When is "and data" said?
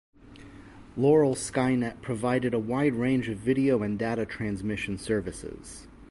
3.83-4.25